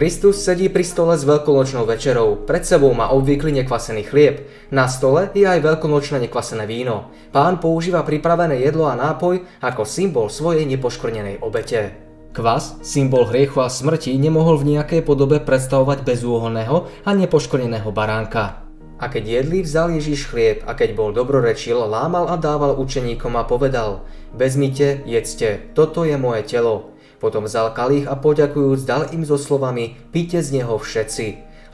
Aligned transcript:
Kristus 0.00 0.40
sedí 0.40 0.72
pri 0.72 0.80
stole 0.80 1.12
s 1.12 1.28
veľkonočnou 1.28 1.84
večerou. 1.84 2.48
Pred 2.48 2.64
sebou 2.64 2.88
má 2.96 3.12
obvyklý 3.12 3.52
nekvasený 3.60 4.08
chlieb. 4.08 4.48
Na 4.72 4.88
stole 4.88 5.28
je 5.36 5.44
aj 5.44 5.60
veľkonočné 5.60 6.24
nekvasené 6.24 6.64
víno. 6.64 7.12
Pán 7.36 7.60
používa 7.60 8.00
pripravené 8.00 8.64
jedlo 8.64 8.88
a 8.88 8.96
nápoj 8.96 9.44
ako 9.60 9.84
symbol 9.84 10.32
svojej 10.32 10.64
nepoškvrnenej 10.72 11.44
obete. 11.44 12.00
Kvas, 12.32 12.80
symbol 12.80 13.28
hriechu 13.28 13.60
a 13.60 13.68
smrti, 13.68 14.16
nemohol 14.16 14.56
v 14.56 14.80
nejakej 14.80 15.04
podobe 15.04 15.36
predstavovať 15.36 16.00
bezúhonného 16.00 16.88
a 17.04 17.10
nepoškvrneného 17.12 17.92
baránka. 17.92 18.64
A 18.96 19.04
keď 19.12 19.44
jedli, 19.44 19.60
vzal 19.60 19.92
Ježiš 20.00 20.32
chlieb 20.32 20.64
a 20.64 20.72
keď 20.72 20.96
bol 20.96 21.12
dobrorečil, 21.12 21.76
lámal 21.76 22.24
a 22.32 22.40
dával 22.40 22.72
učeníkom 22.80 23.36
a 23.36 23.44
povedal 23.44 24.08
Vezmite, 24.32 25.04
jedzte, 25.04 25.76
toto 25.76 26.08
je 26.08 26.16
moje 26.16 26.48
telo. 26.48 26.96
Potom 27.20 27.44
vzal 27.44 27.76
kalich 27.76 28.08
a 28.08 28.16
poďakujúc 28.16 28.80
dal 28.88 29.12
im 29.12 29.28
so 29.28 29.36
slovami 29.36 30.00
Pite 30.08 30.40
z 30.40 30.56
neho 30.56 30.80
všetci, 30.80 31.26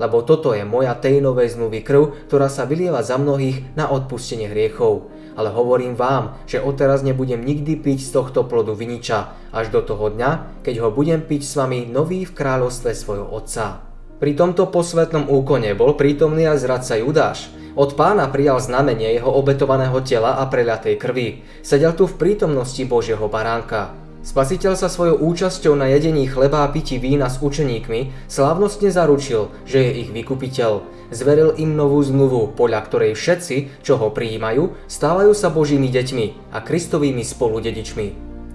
lebo 0.03 0.27
toto 0.27 0.51
je 0.53 0.67
moja 0.67 0.93
tej 0.99 1.23
novej 1.23 1.55
zmluvy 1.55 1.87
krv, 1.87 2.27
ktorá 2.27 2.51
sa 2.51 2.67
vylieva 2.67 3.01
za 3.07 3.15
mnohých 3.15 3.79
na 3.79 3.87
odpustenie 3.87 4.51
hriechov. 4.51 5.07
Ale 5.37 5.53
hovorím 5.53 5.95
vám, 5.95 6.35
že 6.49 6.65
odteraz 6.65 7.07
nebudem 7.07 7.45
nikdy 7.45 7.79
piť 7.79 8.09
z 8.09 8.11
tohto 8.11 8.49
plodu 8.49 8.75
viniča, 8.75 9.37
až 9.55 9.69
do 9.71 9.85
toho 9.85 10.11
dňa, 10.11 10.65
keď 10.67 10.83
ho 10.83 10.89
budem 10.91 11.23
piť 11.23 11.45
s 11.45 11.55
vami 11.55 11.87
nový 11.87 12.27
v 12.27 12.35
kráľovstve 12.35 12.91
svojho 12.97 13.29
otca. 13.31 13.85
Pri 14.17 14.33
tomto 14.33 14.73
posvetnom 14.73 15.29
úkone 15.29 15.77
bol 15.77 15.93
prítomný 15.93 16.49
aj 16.49 16.65
zradca 16.65 16.97
Judáš. 16.97 17.53
Od 17.77 17.93
pána 17.93 18.33
prijal 18.33 18.57
znamenie 18.65 19.13
jeho 19.13 19.29
obetovaného 19.29 20.01
tela 20.01 20.41
a 20.41 20.49
preľatej 20.49 20.97
krvi. 20.97 21.45
Sedel 21.61 21.93
tu 21.93 22.09
v 22.09 22.17
prítomnosti 22.17 22.81
Božieho 22.89 23.29
baránka. 23.29 24.06
Spasiteľ 24.27 24.75
sa 24.75 24.91
svojou 24.91 25.23
účasťou 25.23 25.79
na 25.79 25.87
jedení 25.87 26.27
chleba 26.27 26.67
a 26.67 26.73
pití 26.75 26.99
vína 26.99 27.31
s 27.31 27.39
učeníkmi 27.39 28.27
slávnostne 28.27 28.91
zaručil, 28.91 29.55
že 29.63 29.79
je 29.79 29.91
ich 30.03 30.11
vykupiteľ. 30.11 30.83
Zveril 31.15 31.55
im 31.63 31.79
novú 31.79 32.03
zmluvu, 32.03 32.59
podľa 32.59 32.91
ktorej 32.91 33.13
všetci, 33.15 33.87
čo 33.87 33.95
ho 33.95 34.11
prijímajú, 34.11 34.91
stávajú 34.91 35.31
sa 35.31 35.47
Božími 35.55 35.87
deťmi 35.95 36.51
a 36.51 36.59
Kristovými 36.59 37.23
spoludedičmi. 37.23 38.07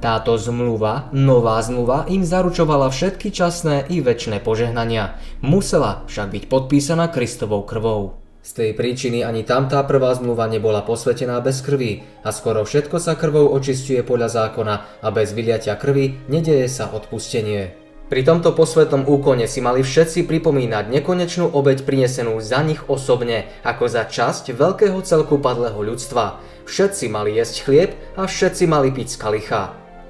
Táto 0.03 0.35
zmluva, 0.35 1.07
nová 1.15 1.63
zmluva, 1.63 2.03
im 2.11 2.27
zaručovala 2.27 2.91
všetky 2.91 3.31
časné 3.31 3.87
i 3.87 4.03
väčšie 4.03 4.43
požehnania. 4.43 5.15
Musela 5.39 6.03
však 6.11 6.35
byť 6.35 6.43
podpísaná 6.51 7.07
Kristovou 7.07 7.63
krvou. 7.63 8.20
Z 8.41 8.57
tej 8.57 8.73
príčiny 8.73 9.21
ani 9.21 9.45
tam 9.45 9.69
tá 9.69 9.85
prvá 9.85 10.17
zmluva 10.17 10.49
nebola 10.49 10.81
posvetená 10.81 11.37
bez 11.45 11.61
krvi 11.61 12.01
a 12.25 12.33
skoro 12.33 12.65
všetko 12.65 12.97
sa 12.97 13.13
krvou 13.13 13.53
očistuje 13.53 14.01
podľa 14.01 14.49
zákona 14.49 14.75
a 15.05 15.07
bez 15.13 15.37
vyliatia 15.37 15.77
krvi 15.77 16.25
nedeje 16.25 16.65
sa 16.65 16.89
odpustenie. 16.89 17.77
Pri 18.11 18.27
tomto 18.27 18.51
posvetnom 18.51 19.07
úkone 19.07 19.47
si 19.47 19.63
mali 19.63 19.85
všetci 19.85 20.27
pripomínať 20.27 20.89
nekonečnú 20.89 21.53
obeď 21.53 21.87
prinesenú 21.87 22.43
za 22.43 22.59
nich 22.59 22.83
osobne, 22.91 23.47
ako 23.63 23.87
za 23.87 24.03
časť 24.03 24.51
veľkého 24.51 24.99
celku 25.05 25.39
padlého 25.39 25.79
ľudstva. 25.79 26.41
Všetci 26.67 27.07
mali 27.07 27.39
jesť 27.39 27.63
chlieb 27.63 27.95
a 28.19 28.27
všetci 28.27 28.67
mali 28.67 28.91
piť 28.91 29.15
z 29.15 29.17
kalicha. 29.21 29.63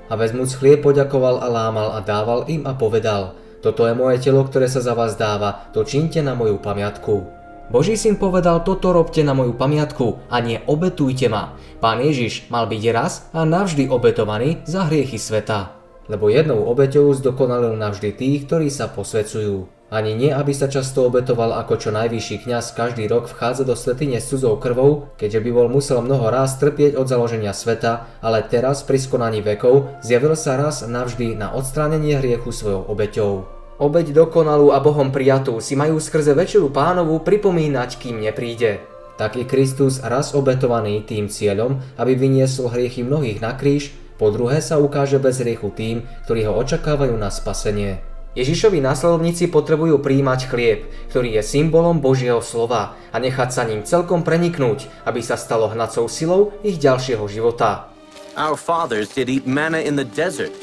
A 0.10 0.14
vezmúc 0.18 0.50
chlieb 0.58 0.82
poďakoval 0.82 1.46
a 1.46 1.48
lámal 1.52 1.94
a 1.94 2.02
dával 2.02 2.50
im 2.50 2.66
a 2.66 2.74
povedal, 2.74 3.38
toto 3.62 3.86
je 3.86 3.94
moje 3.94 4.18
telo, 4.18 4.42
ktoré 4.50 4.66
sa 4.66 4.82
za 4.82 4.98
vás 4.98 5.14
dáva, 5.14 5.70
to 5.70 5.86
čínte 5.86 6.26
na 6.26 6.34
moju 6.34 6.58
pamiatku. 6.58 7.41
Boží 7.72 7.96
syn 7.96 8.20
povedal, 8.20 8.68
toto 8.68 8.92
robte 8.92 9.24
na 9.24 9.32
moju 9.32 9.56
pamiatku 9.56 10.28
a 10.28 10.44
nie 10.44 10.60
obetujte 10.68 11.32
ma. 11.32 11.56
Pán 11.80 12.04
Ježiš 12.04 12.52
mal 12.52 12.68
byť 12.68 12.84
raz 12.92 13.32
a 13.32 13.48
navždy 13.48 13.88
obetovaný 13.88 14.60
za 14.68 14.92
hriechy 14.92 15.16
sveta. 15.16 15.72
Lebo 16.12 16.28
jednou 16.28 16.68
obeťou 16.68 17.16
zdokonalil 17.16 17.80
navždy 17.80 18.12
tých, 18.12 18.44
ktorí 18.44 18.68
sa 18.68 18.92
posvecujú. 18.92 19.72
Ani 19.88 20.20
nie, 20.20 20.36
aby 20.36 20.52
sa 20.52 20.68
často 20.68 21.08
obetoval 21.08 21.56
ako 21.56 21.80
čo 21.80 21.90
najvyšší 21.96 22.44
kňaz 22.44 22.76
každý 22.76 23.08
rok 23.08 23.32
vchádza 23.32 23.64
do 23.64 23.80
svetine 23.80 24.20
s 24.20 24.28
cudzou 24.28 24.60
krvou, 24.60 25.08
keďže 25.16 25.40
by 25.40 25.50
bol 25.56 25.68
musel 25.72 26.04
mnoho 26.04 26.28
ráz 26.28 26.60
trpieť 26.60 27.00
od 27.00 27.08
založenia 27.08 27.56
sveta, 27.56 28.20
ale 28.20 28.44
teraz 28.44 28.84
pri 28.84 29.00
skonaní 29.00 29.40
vekov 29.40 30.04
zjavil 30.04 30.36
sa 30.36 30.60
raz 30.60 30.84
navždy 30.84 31.40
na 31.40 31.56
odstránenie 31.56 32.20
hriechu 32.20 32.52
svojou 32.52 32.84
obeťou. 32.92 33.61
Obeď 33.82 34.14
dokonalú 34.14 34.70
a 34.70 34.78
Bohom 34.78 35.10
prijatú 35.10 35.58
si 35.58 35.74
majú 35.74 35.98
skrze 35.98 36.38
večeru 36.38 36.70
pánovu 36.70 37.18
pripomínať, 37.26 37.98
kým 37.98 38.22
nepríde. 38.22 38.78
Tak 39.18 39.42
je 39.42 39.46
Kristus 39.50 39.98
raz 40.06 40.38
obetovaný 40.38 41.02
tým 41.02 41.26
cieľom, 41.26 41.82
aby 41.98 42.14
vyniesol 42.14 42.70
hriechy 42.70 43.02
mnohých 43.02 43.42
na 43.42 43.58
kríž, 43.58 43.90
po 44.22 44.30
druhé 44.30 44.62
sa 44.62 44.78
ukáže 44.78 45.18
bez 45.18 45.42
hriechu 45.42 45.74
tým, 45.74 46.06
ktorí 46.30 46.46
ho 46.46 46.54
očakávajú 46.62 47.18
na 47.18 47.34
spasenie. 47.34 48.06
Ježišovi 48.38 48.86
následovníci 48.86 49.50
potrebujú 49.50 49.98
príjmať 49.98 50.54
chlieb, 50.54 50.86
ktorý 51.10 51.42
je 51.42 51.44
symbolom 51.44 52.06
Božieho 52.06 52.38
slova 52.46 52.94
a 53.10 53.18
nechať 53.18 53.50
sa 53.50 53.66
ním 53.66 53.82
celkom 53.82 54.22
preniknúť, 54.22 55.10
aby 55.10 55.26
sa 55.26 55.42
stalo 55.42 55.74
hnacou 55.74 56.06
silou 56.06 56.54
ich 56.62 56.78
ďalšieho 56.78 57.26
života. 57.26 57.90
Our 58.38 58.54
fathers 58.62 59.10
did 59.10 59.26
eat 59.26 59.50
manna 59.50 59.82
in 59.82 59.98
the 59.98 60.06
desert, 60.06 60.54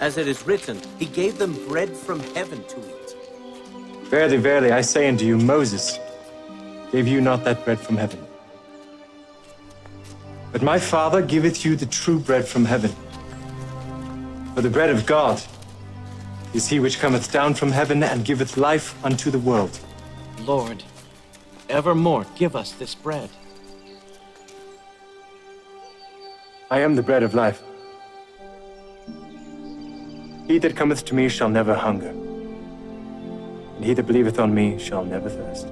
As 0.00 0.18
it 0.18 0.28
is 0.28 0.46
written, 0.46 0.80
he 0.98 1.06
gave 1.06 1.38
them 1.38 1.54
bread 1.68 1.96
from 1.96 2.20
heaven 2.34 2.62
to 2.64 2.78
eat. 2.78 3.16
Verily, 4.08 4.36
verily, 4.36 4.72
I 4.72 4.82
say 4.82 5.08
unto 5.08 5.24
you, 5.24 5.38
Moses 5.38 5.98
gave 6.92 7.08
you 7.08 7.20
not 7.20 7.44
that 7.44 7.64
bread 7.64 7.80
from 7.80 7.96
heaven. 7.96 8.24
But 10.52 10.62
my 10.62 10.78
Father 10.78 11.22
giveth 11.22 11.64
you 11.64 11.76
the 11.76 11.86
true 11.86 12.18
bread 12.18 12.46
from 12.46 12.64
heaven. 12.64 12.90
For 14.54 14.62
the 14.62 14.70
bread 14.70 14.90
of 14.90 15.06
God 15.06 15.42
is 16.54 16.68
he 16.68 16.78
which 16.78 16.98
cometh 17.00 17.32
down 17.32 17.54
from 17.54 17.72
heaven 17.72 18.02
and 18.02 18.24
giveth 18.24 18.56
life 18.56 19.02
unto 19.04 19.30
the 19.30 19.38
world. 19.38 19.78
Lord, 20.40 20.82
evermore 21.68 22.26
give 22.36 22.54
us 22.54 22.72
this 22.72 22.94
bread. 22.94 23.30
I 26.70 26.80
am 26.80 26.96
the 26.96 27.02
bread 27.02 27.22
of 27.22 27.34
life. 27.34 27.62
He 30.46 30.62
that 30.62 30.78
cometh 30.78 31.02
to 31.10 31.14
me 31.14 31.26
shall 31.26 31.50
never 31.50 31.74
hunger, 31.74 32.14
and 33.74 33.82
he 33.82 33.94
that 33.98 34.06
believeth 34.06 34.38
on 34.38 34.54
me 34.54 34.78
shall 34.78 35.02
never 35.02 35.26
thirst. 35.26 35.66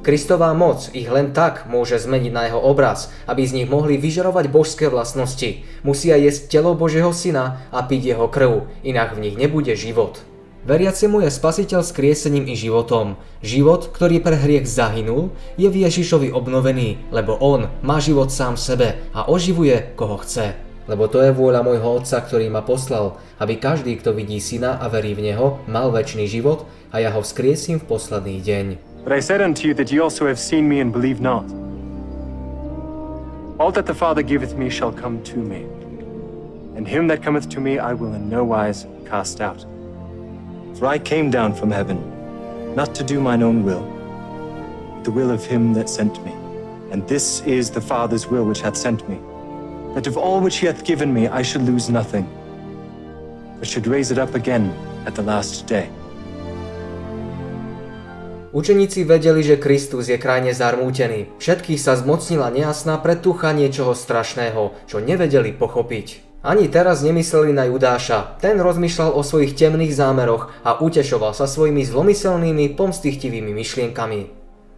Kristová 0.00 0.56
moc 0.56 0.88
ich 0.96 1.04
len 1.04 1.36
tak 1.36 1.68
môže 1.68 2.00
zmeniť 2.00 2.32
na 2.32 2.48
jeho 2.48 2.56
obraz, 2.56 3.12
aby 3.28 3.44
z 3.44 3.52
nich 3.60 3.68
mohli 3.68 4.00
vyžarovať 4.00 4.48
božské 4.48 4.88
vlastnosti. 4.88 5.60
Musia 5.84 6.16
jesť 6.16 6.48
telo 6.48 6.72
Božieho 6.72 7.12
syna 7.12 7.68
a 7.68 7.84
piť 7.84 8.16
jeho 8.16 8.24
krv, 8.32 8.64
inak 8.80 9.12
v 9.12 9.28
nich 9.28 9.36
nebude 9.36 9.76
život. 9.76 10.24
Veriacemu 10.64 11.28
je 11.28 11.30
spasiteľ 11.36 11.84
s 11.84 11.92
kriesením 11.92 12.48
i 12.48 12.56
životom. 12.56 13.20
Život, 13.44 13.92
ktorý 13.92 14.24
pre 14.24 14.40
hriech 14.40 14.64
zahynul, 14.64 15.28
je 15.60 15.68
v 15.68 15.84
Ježišovi 15.84 16.32
obnovený, 16.32 17.12
lebo 17.12 17.36
on 17.36 17.68
má 17.84 18.00
život 18.00 18.32
sám 18.32 18.56
sebe 18.56 18.96
a 19.12 19.28
oživuje, 19.28 19.92
koho 19.92 20.16
chce 20.24 20.65
lebo 20.86 21.10
to 21.10 21.18
je 21.18 21.34
vôľa 21.34 21.66
môjho 21.66 21.98
Otca, 21.98 22.22
ktorý 22.22 22.46
ma 22.46 22.62
poslal, 22.62 23.18
aby 23.42 23.58
každý, 23.58 23.98
kto 23.98 24.14
vidí 24.14 24.38
Syna 24.38 24.78
a 24.78 24.86
verí 24.86 25.18
v 25.18 25.30
Neho, 25.30 25.58
mal 25.66 25.90
väčší 25.90 26.30
život 26.30 26.62
a 26.94 27.02
ja 27.02 27.10
ho 27.10 27.20
vzkriesím 27.22 27.82
v 27.82 27.88
posledný 27.90 28.38
deň. 28.38 28.66
But 29.02 29.14
I 29.14 29.22
said 29.22 29.42
unto 29.42 29.66
you 29.66 29.74
that 29.74 29.90
ye 29.90 29.98
also 29.98 30.26
have 30.30 30.38
seen 30.38 30.70
me 30.70 30.78
and 30.78 30.94
believe 30.94 31.18
not. 31.18 31.46
All 33.58 33.74
that 33.74 33.86
the 33.86 33.94
Father 33.94 34.22
giveth 34.22 34.54
me 34.54 34.70
shall 34.70 34.92
come 34.94 35.22
to 35.26 35.38
me, 35.38 35.66
and 36.78 36.86
him 36.86 37.10
that 37.10 37.22
cometh 37.22 37.50
to 37.54 37.60
me 37.60 37.78
I 37.78 37.94
will 37.94 38.14
in 38.14 38.30
no 38.30 38.46
wise 38.46 38.86
cast 39.06 39.42
out. 39.42 39.66
For 40.78 40.86
I 40.86 40.98
came 40.98 41.30
down 41.30 41.54
from 41.54 41.70
heaven, 41.70 41.98
not 42.78 42.94
to 42.94 43.02
do 43.02 43.18
mine 43.18 43.42
own 43.42 43.64
will, 43.64 43.82
but 44.94 45.08
the 45.08 45.14
will 45.14 45.30
of 45.30 45.42
him 45.42 45.74
that 45.74 45.88
sent 45.88 46.14
me. 46.22 46.34
And 46.92 47.02
this 47.08 47.42
is 47.42 47.70
the 47.70 47.80
Father's 47.80 48.28
will 48.28 48.44
which 48.44 48.60
hath 48.60 48.76
sent 48.76 49.02
me 49.08 49.18
that 49.96 50.04
of 50.04 50.20
all 50.20 50.44
which 50.44 50.60
he 50.60 50.68
hath 50.68 50.84
given 50.84 51.08
me 51.08 51.24
I 51.24 51.40
should 51.40 51.64
lose 51.64 51.88
nothing, 51.88 52.28
but 53.56 53.64
should 53.64 53.88
raise 53.88 54.12
it 54.12 54.20
up 54.20 54.36
again 54.36 54.68
at 55.08 55.16
the 55.16 55.24
last 55.24 55.64
day. 55.64 55.88
Učeníci 58.52 59.04
vedeli, 59.04 59.44
že 59.44 59.60
Kristus 59.60 60.08
je 60.08 60.16
krajne 60.16 60.52
zarmútený. 60.52 61.28
Všetkých 61.40 61.80
sa 61.80 61.92
zmocnila 61.96 62.48
nejasná 62.48 62.96
predtucha 63.00 63.52
niečoho 63.52 63.92
strašného, 63.92 64.72
čo 64.88 65.00
nevedeli 65.00 65.52
pochopiť. 65.52 66.24
Ani 66.40 66.64
teraz 66.72 67.04
nemysleli 67.04 67.52
na 67.52 67.68
Judáša. 67.68 68.40
Ten 68.40 68.56
rozmýšľal 68.56 69.12
o 69.12 69.20
svojich 69.20 69.56
temných 69.56 69.92
zámeroch 69.92 70.56
a 70.64 70.80
utešoval 70.80 71.36
sa 71.36 71.44
svojimi 71.44 71.84
zlomyselnými, 71.84 72.72
pomstichtivými 72.80 73.52
myšlienkami. 73.52 74.20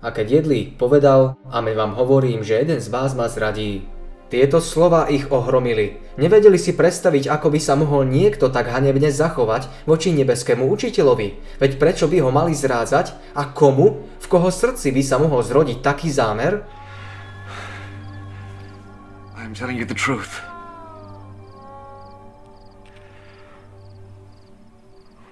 A 0.03 0.11
keď 0.11 0.43
jedli, 0.43 0.75
povedal, 0.75 1.39
a 1.47 1.59
my 1.63 1.75
vám 1.75 1.95
hovorím, 1.95 2.43
že 2.43 2.59
jeden 2.59 2.83
z 2.83 2.89
vás 2.91 3.15
ma 3.15 3.31
zradí. 3.31 3.98
Tieto 4.29 4.61
slova 4.61 5.09
ich 5.09 5.25
ohromili. 5.33 6.05
Nevedeli 6.21 6.61
si 6.61 6.77
predstaviť, 6.77 7.33
ako 7.33 7.49
by 7.49 7.61
sa 7.65 7.81
mohol 7.81 8.05
niekto 8.05 8.53
tak 8.53 8.69
hanebne 8.69 9.09
zachovať 9.09 9.73
voči 9.89 10.13
nebeskému 10.13 10.69
učiteľovi. 10.69 11.57
Veď 11.57 11.81
prečo 11.81 12.13
by 12.13 12.21
ho 12.21 12.29
mali 12.29 12.53
zrádzať 12.53 13.17
a 13.33 13.49
komu, 13.49 14.05
v 14.21 14.27
koho 14.29 14.53
srdci 14.53 14.93
by 14.93 15.01
sa 15.01 15.17
mohol 15.17 15.41
zrodiť 15.41 15.81
taký 15.81 16.13
zámer? 16.13 16.61
I'm 19.33 19.57
telling 19.57 19.81
you 19.81 19.89
the 19.89 19.97
truth. 19.97 20.45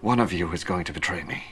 One 0.00 0.24
of 0.24 0.32
you 0.32 0.48
is 0.56 0.64
going 0.64 0.88
to 0.88 0.96
betray 0.96 1.20
me. 1.28 1.44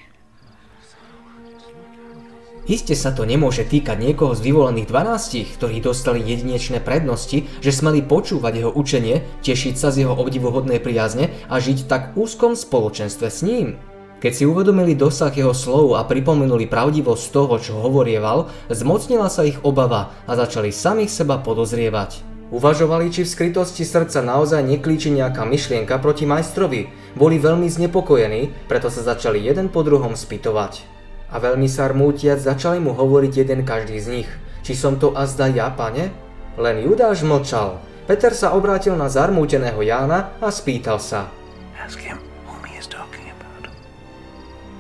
Iste 2.65 2.97
sa 2.97 3.13
to 3.13 3.29
nemôže 3.29 3.61
týkať 3.69 4.01
niekoho 4.01 4.33
z 4.33 4.41
vyvolených 4.49 4.89
12, 4.89 5.61
ktorí 5.61 5.85
dostali 5.85 6.25
jedinečné 6.25 6.81
prednosti, 6.81 7.45
že 7.61 7.69
smeli 7.69 8.01
počúvať 8.01 8.53
jeho 8.57 8.73
učenie, 8.73 9.21
tešiť 9.45 9.77
sa 9.77 9.93
z 9.93 10.09
jeho 10.09 10.17
obdivuhodnej 10.17 10.81
priazne 10.81 11.29
a 11.53 11.61
žiť 11.61 11.85
tak 11.85 12.17
úzkom 12.17 12.57
spoločenstve 12.57 13.29
s 13.29 13.45
ním. 13.45 13.77
Keď 14.25 14.33
si 14.33 14.49
uvedomili 14.49 14.97
dosah 14.97 15.29
jeho 15.29 15.53
slov 15.53 16.01
a 16.01 16.09
pripomenuli 16.09 16.65
pravdivosť 16.65 17.25
toho, 17.29 17.61
čo 17.61 17.77
hovorieval, 17.85 18.49
zmocnila 18.73 19.29
sa 19.29 19.45
ich 19.45 19.61
obava 19.61 20.17
a 20.25 20.33
začali 20.33 20.73
samých 20.73 21.13
seba 21.13 21.37
podozrievať. 21.45 22.25
Uvažovali, 22.49 23.13
či 23.13 23.29
v 23.29 23.33
skrytosti 23.35 23.85
srdca 23.85 24.25
naozaj 24.25 24.65
neklíči 24.65 25.13
nejaká 25.13 25.45
myšlienka 25.45 26.01
proti 26.01 26.25
majstrovi. 26.25 26.89
Boli 27.13 27.37
veľmi 27.37 27.69
znepokojení, 27.69 28.73
preto 28.73 28.89
sa 28.89 29.05
začali 29.05 29.45
jeden 29.45 29.69
po 29.69 29.85
druhom 29.85 30.17
spýtovať. 30.17 30.94
A 31.35 31.43
veľmi 31.43 31.67
sa 31.67 31.91
rmútiac 31.91 32.39
začali 32.39 32.79
mu 32.79 32.95
hovoriť 32.95 33.43
jeden 33.43 33.67
každý 33.67 33.99
z 33.99 34.07
nich. 34.23 34.31
Či 34.63 34.79
som 34.79 35.03
to 35.03 35.19
azda 35.19 35.51
ja, 35.51 35.67
pane? 35.75 36.15
Len 36.55 36.79
Judáš 36.87 37.27
mlčal. 37.27 37.83
Peter 38.07 38.31
sa 38.31 38.55
obrátil 38.55 38.95
na 38.95 39.11
zarmúteného 39.11 39.83
Jána 39.83 40.39
a 40.39 40.49
spýtal 40.55 41.03
sa. 41.03 41.27
Ask 41.75 41.99
him 41.99 42.23
whom 42.47 42.63
he 42.63 42.79
is 42.79 42.87
talking 42.87 43.27
about. 43.35 43.67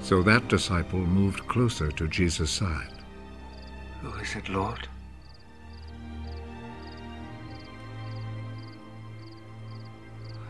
So 0.01 0.23
that 0.23 0.47
disciple 0.47 1.03
moved 1.03 1.43
closer 1.51 1.91
to 1.99 2.07
Jesus' 2.07 2.55
side. 2.55 2.95
Who 4.07 4.15
is 4.23 4.39
it, 4.39 4.47
Lord? 4.47 4.87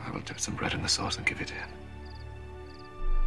I 0.05 0.13
will 0.13 0.23
dip 0.23 0.39
some 0.39 0.55
bread 0.55 0.77
in 0.77 0.83
the 0.85 0.93
sauce 0.93 1.17
and 1.17 1.25
give 1.25 1.41
it 1.41 1.49
to 1.49 1.57
him. 1.57 1.74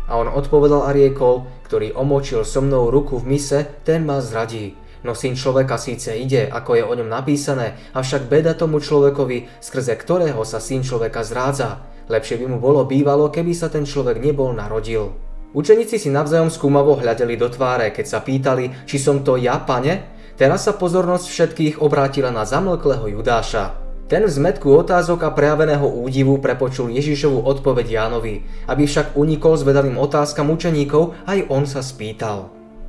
A 0.07 0.15
on 0.15 0.31
odpovedal 0.31 0.87
a 0.87 0.95
riekol, 0.95 1.43
ktorý 1.67 1.91
omočil 1.91 2.47
so 2.47 2.63
mnou 2.63 2.87
ruku 2.87 3.19
v 3.19 3.35
mise, 3.35 3.59
ten 3.83 4.07
ma 4.07 4.23
zradí. 4.23 4.75
No 5.03 5.13
syn 5.13 5.35
človeka 5.35 5.77
síce 5.77 6.15
ide, 6.15 6.47
ako 6.47 6.71
je 6.73 6.83
o 6.83 6.93
ňom 6.95 7.11
napísané, 7.11 7.77
avšak 7.93 8.31
beda 8.31 8.55
tomu 8.55 8.81
človekovi, 8.81 9.61
skrze 9.61 9.93
ktorého 9.99 10.41
sa 10.47 10.57
syn 10.57 10.81
človeka 10.81 11.21
zrádza. 11.21 11.83
Lepšie 12.07 12.39
by 12.39 12.45
mu 12.47 12.57
bolo 12.57 12.87
bývalo, 12.87 13.27
keby 13.27 13.51
sa 13.51 13.67
ten 13.67 13.83
človek 13.83 14.23
nebol 14.23 14.55
narodil. 14.55 15.11
Učeníci 15.55 15.99
si 15.99 16.09
navzájom 16.11 16.51
skúmavo 16.51 16.99
hľadeli 16.99 17.39
do 17.39 17.47
tváre, 17.47 17.95
keď 17.95 18.05
sa 18.07 18.19
pýtali, 18.19 18.87
či 18.87 18.99
som 18.99 19.23
to 19.23 19.39
ja, 19.39 19.59
pane? 19.59 20.15
Teraz 20.35 20.67
sa 20.67 20.75
pozornosť 20.75 21.25
všetkých 21.27 21.75
obrátila 21.79 22.29
na 22.29 22.43
zamlklého 22.43 23.09
Judáša. 23.09 23.86
Ten 24.07 24.23
v 24.23 24.31
zmetku 24.31 24.71
otázok 24.71 25.27
a 25.27 25.35
prejaveného 25.35 25.83
údivu 25.83 26.39
prepočul 26.39 26.87
Ježišovu 26.95 27.43
odpoveď 27.43 27.91
Jánovi, 27.91 28.39
aby 28.71 28.87
však 28.87 29.19
unikol 29.19 29.59
zvedavým 29.59 29.99
otázkam 29.99 30.47
učeníkov, 30.47 31.27
aj 31.27 31.51
on 31.51 31.67
sa 31.67 31.83
spýtal. 31.83 32.47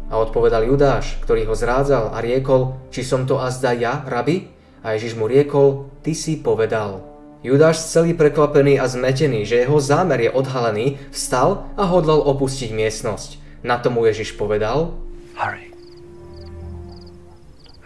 A 0.09 0.15
odpovedal 0.15 0.70
Judáš, 0.70 1.19
ktorý 1.26 1.50
ho 1.50 1.59
zrádzal 1.59 2.15
a 2.15 2.23
riekol, 2.23 2.79
či 2.94 3.03
som 3.03 3.26
to 3.26 3.43
azda 3.43 3.75
ja, 3.75 4.06
rabi? 4.06 4.47
A 4.87 4.94
Ježiš 4.94 5.19
mu 5.19 5.26
riekol, 5.26 5.91
ty 6.06 6.15
si 6.15 6.38
povedal. 6.38 7.03
Judáš 7.43 7.82
celý 7.82 8.15
prekvapený 8.15 8.79
a 8.79 8.87
zmetený, 8.87 9.43
že 9.43 9.67
jeho 9.67 9.82
zámer 9.82 10.23
je 10.23 10.31
odhalený, 10.31 11.03
vstal 11.11 11.67
a 11.75 11.82
hodlal 11.82 12.23
opustiť 12.31 12.70
miestnosť. 12.70 13.43
Na 13.67 13.82
tomu 13.82 14.06
Ježiš 14.06 14.38
povedal, 14.38 14.94
Hurry. 15.35 15.75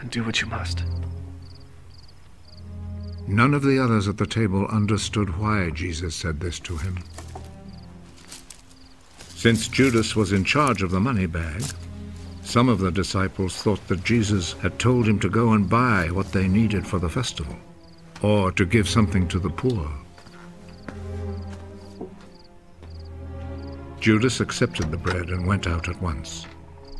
And 0.04 0.12
do 0.12 0.20
what 0.20 0.44
you 0.44 0.48
must. 0.52 0.84
None 3.26 3.54
of 3.54 3.62
the 3.62 3.78
others 3.78 4.08
at 4.08 4.18
the 4.18 4.26
table 4.26 4.66
understood 4.66 5.38
why 5.38 5.70
Jesus 5.70 6.14
said 6.14 6.40
this 6.40 6.58
to 6.60 6.76
him. 6.76 6.98
Since 9.34 9.68
Judas 9.68 10.14
was 10.14 10.32
in 10.32 10.44
charge 10.44 10.82
of 10.82 10.90
the 10.90 11.00
money 11.00 11.26
bag, 11.26 11.62
some 12.42 12.68
of 12.68 12.78
the 12.78 12.90
disciples 12.90 13.56
thought 13.62 13.86
that 13.88 14.04
Jesus 14.04 14.54
had 14.62 14.78
told 14.78 15.06
him 15.06 15.18
to 15.20 15.28
go 15.28 15.52
and 15.52 15.68
buy 15.68 16.10
what 16.10 16.32
they 16.32 16.46
needed 16.46 16.86
for 16.86 16.98
the 16.98 17.08
festival, 17.08 17.56
or 18.22 18.52
to 18.52 18.64
give 18.64 18.88
something 18.88 19.26
to 19.28 19.38
the 19.38 19.50
poor. 19.50 19.90
Judas 23.98 24.40
accepted 24.40 24.90
the 24.90 24.96
bread 24.96 25.30
and 25.30 25.46
went 25.46 25.66
out 25.66 25.88
at 25.88 26.00
once. 26.02 26.46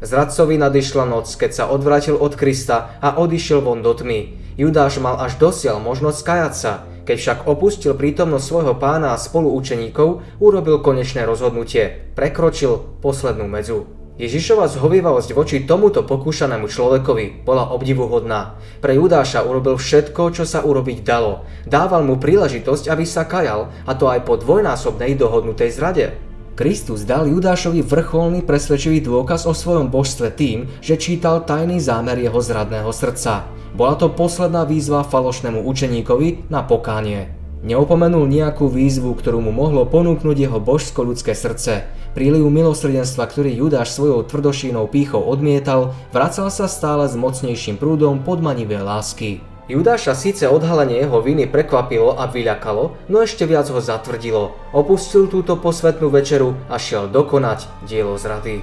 Zradcovi 0.03 0.59
nadišla 0.59 1.07
noc, 1.07 1.31
keď 1.39 1.51
sa 1.55 1.65
odvrátil 1.71 2.19
od 2.19 2.35
Krista 2.35 2.99
a 2.99 3.23
odišiel 3.23 3.63
von 3.63 3.87
do 3.87 3.95
tmy. 3.95 4.42
Judáš 4.57 5.01
mal 5.01 5.17
až 5.21 5.41
dosiaľ 5.41 5.81
možnosť 5.81 6.19
skajať 6.21 6.55
sa. 6.55 6.73
Keď 7.03 7.17
však 7.19 7.39
opustil 7.51 7.99
prítomnosť 7.99 8.47
svojho 8.47 8.75
pána 8.79 9.17
a 9.17 9.19
spoluučeníkov, 9.19 10.39
urobil 10.39 10.79
konečné 10.79 11.27
rozhodnutie. 11.27 12.13
Prekročil 12.15 13.03
poslednú 13.03 13.51
medzu. 13.51 13.91
Ježišova 14.21 14.69
zhovievavosť 14.69 15.33
voči 15.33 15.65
tomuto 15.65 16.05
pokúšanému 16.05 16.69
človekovi 16.69 17.49
bola 17.49 17.73
obdivuhodná. 17.73 18.61
Pre 18.85 18.93
Judáša 18.93 19.43
urobil 19.43 19.81
všetko, 19.81 20.37
čo 20.37 20.45
sa 20.45 20.61
urobiť 20.63 21.01
dalo. 21.01 21.49
Dával 21.65 22.05
mu 22.05 22.21
príležitosť, 22.21 22.93
aby 22.93 23.09
sa 23.09 23.25
kajal, 23.25 23.73
a 23.89 23.93
to 23.97 24.13
aj 24.13 24.23
po 24.29 24.37
dvojnásobnej 24.37 25.17
dohodnutej 25.17 25.73
zrade. 25.73 26.32
Kristus 26.53 27.09
dal 27.09 27.25
Judášovi 27.33 27.81
vrcholný 27.81 28.45
presvedčivý 28.45 29.01
dôkaz 29.01 29.49
o 29.49 29.57
svojom 29.57 29.89
božstve 29.89 30.29
tým, 30.37 30.69
že 30.85 31.01
čítal 31.01 31.49
tajný 31.49 31.81
zámer 31.81 32.21
jeho 32.21 32.37
zradného 32.45 32.93
srdca. 32.93 33.49
Bola 33.73 33.97
to 33.97 34.13
posledná 34.13 34.69
výzva 34.69 35.01
falošnému 35.01 35.65
učeníkovi 35.65 36.53
na 36.53 36.61
pokánie. 36.61 37.33
Neopomenul 37.65 38.29
nejakú 38.29 38.69
výzvu, 38.69 39.17
ktorú 39.17 39.41
mu 39.41 39.55
mohlo 39.55 39.87
ponúknuť 39.89 40.37
jeho 40.37 40.59
božsko-ľudské 40.59 41.33
srdce. 41.33 41.89
Príliv 42.13 42.45
milosrdenstva, 42.51 43.25
ktorý 43.31 43.55
Judáš 43.57 43.97
svojou 43.97 44.27
tvrdošínou 44.29 44.91
pýchou 44.93 45.25
odmietal, 45.25 45.97
vracal 46.13 46.53
sa 46.53 46.69
stále 46.69 47.09
s 47.09 47.17
mocnejším 47.17 47.81
prúdom 47.81 48.21
podmanivé 48.21 48.83
lásky. 48.83 49.52
Judáša 49.71 50.19
síce 50.19 50.51
odhalenie 50.51 51.07
jeho 51.07 51.23
viny 51.23 51.47
prekvapilo 51.47 52.19
a 52.19 52.27
vyľakalo, 52.27 52.99
no 53.07 53.17
ešte 53.23 53.47
viac 53.47 53.71
ho 53.71 53.79
zatvrdilo. 53.79 54.59
Opustil 54.75 55.31
túto 55.31 55.55
posvetnú 55.55 56.11
večeru 56.11 56.59
a 56.67 56.83
šiel 56.83 57.07
dokonať 57.07 57.71
dielo 57.87 58.19
zrady. 58.19 58.59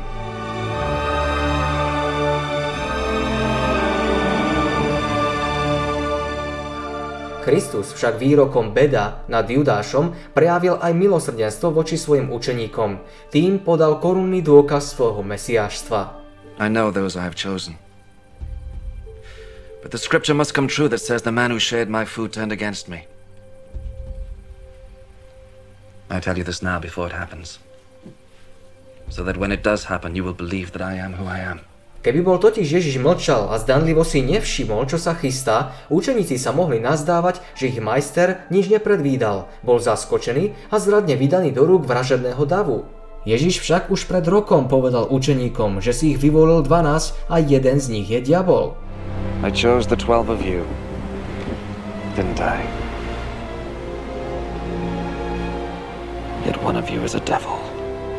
Kristus 7.48 7.96
však 7.96 8.20
výrokom 8.20 8.76
beda 8.76 9.26
nad 9.32 9.48
Judášom 9.48 10.36
prejavil 10.38 10.78
aj 10.78 10.94
milosrdenstvo 10.94 11.74
voči 11.74 11.96
svojim 11.98 12.30
učeníkom. 12.30 13.02
Tým 13.32 13.64
podal 13.64 13.98
korunný 14.04 14.44
dôkaz 14.44 14.94
svojho 14.94 15.24
mesiášstva. 15.26 16.00
I 16.60 16.68
know 16.68 16.92
those 16.92 17.16
I 17.16 17.24
have 17.24 17.40
chosen. 17.40 17.89
But 19.82 19.92
the 19.92 19.98
scripture 19.98 20.34
must 20.34 20.54
come 20.54 20.68
true 20.68 20.90
that 20.90 21.00
says 21.00 21.22
the 21.22 21.32
man 21.32 21.52
who 21.52 21.60
shared 21.60 21.90
my 21.90 22.04
food 22.04 22.34
turned 22.34 22.52
against 22.52 22.90
me. 22.90 23.08
I 26.10 26.20
tell 26.20 26.38
you 26.38 26.44
this 26.44 26.62
now 26.62 26.80
before 26.80 27.08
it 27.08 27.14
happens. 27.14 27.60
So 29.10 29.24
that 29.24 29.38
when 29.38 29.52
it 29.52 29.64
does 29.64 29.86
happen, 29.86 30.16
you 30.16 30.24
will 30.24 30.34
believe 30.34 30.72
that 30.74 30.82
I 30.82 30.96
am 30.96 31.14
who 31.14 31.26
I 31.26 31.40
am. 31.40 31.62
Keby 32.00 32.24
bol 32.24 32.40
totiž 32.40 32.80
Ježiš 32.80 32.96
mlčal 33.04 33.52
a 33.52 33.60
zdanlivo 33.60 34.08
si 34.08 34.24
nevšimol, 34.24 34.88
čo 34.88 34.96
sa 34.96 35.20
chystá, 35.20 35.76
učeníci 35.92 36.40
sa 36.40 36.56
mohli 36.56 36.80
nazdávať, 36.80 37.44
že 37.60 37.76
ich 37.76 37.84
majster 37.84 38.48
nič 38.48 38.72
nepredvídal, 38.72 39.52
bol 39.68 39.84
zaskočený 39.84 40.56
a 40.72 40.80
zradne 40.80 41.20
vydaný 41.20 41.52
do 41.52 41.68
rúk 41.68 41.84
vražedného 41.84 42.40
davu. 42.48 42.88
Ježiš 43.28 43.60
však 43.60 43.92
už 43.92 44.08
pred 44.08 44.24
rokom 44.32 44.72
povedal 44.72 45.12
učeníkom, 45.12 45.84
že 45.84 45.92
si 45.92 46.16
ich 46.16 46.24
vyvolil 46.24 46.64
12 46.64 47.28
a 47.28 47.36
jeden 47.44 47.78
z 47.84 47.88
nich 47.92 48.08
je 48.08 48.24
diabol. 48.24 48.80
I 49.40 49.52
chose 49.56 49.88
the 49.88 49.96
twelve 49.96 50.28
of 50.28 50.44
you, 50.44 50.68
didn't 52.12 52.44
I? 52.44 52.60
Yet 56.44 56.60
one 56.60 56.76
of 56.76 56.92
you 56.92 57.00
is 57.08 57.16
a 57.16 57.24
devil. 57.24 57.56